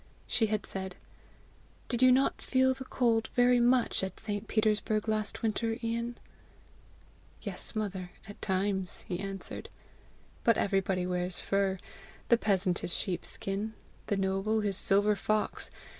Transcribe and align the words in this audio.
She 0.25 0.47
had 0.47 0.65
said 0.65 0.95
"Did 1.87 2.01
you 2.01 2.11
not 2.11 2.41
feel 2.41 2.73
the 2.73 2.85
cold 2.85 3.29
very 3.35 3.59
much 3.59 4.03
at 4.03 4.19
St. 4.19 4.47
Petersburg 4.47 5.07
last 5.07 5.43
winter, 5.43 5.77
Ian?" 5.83 6.17
"Yes, 7.43 7.75
mother, 7.75 8.09
at 8.27 8.41
times," 8.41 9.05
he 9.07 9.19
answered. 9.19 9.69
"But 10.43 10.57
everybody 10.57 11.05
wears 11.05 11.39
fur; 11.39 11.77
the 12.29 12.37
peasant 12.37 12.79
his 12.79 12.91
sheep 12.95 13.23
skin, 13.27 13.75
the 14.07 14.17
noble 14.17 14.61
his 14.61 14.75
silver 14.75 15.15
fox. 15.15 15.69